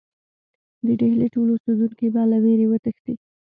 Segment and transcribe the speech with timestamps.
[0.85, 3.13] د ډهلي ټول اوسېدونکي به له وېرې وتښتي.